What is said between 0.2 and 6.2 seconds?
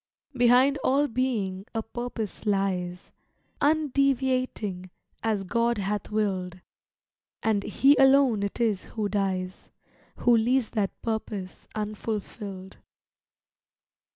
Behind all being a purpose lies, Undeviating as God hath